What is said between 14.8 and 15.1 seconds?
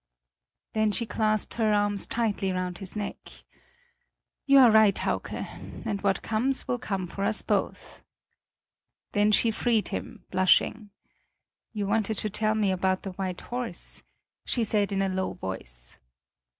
in a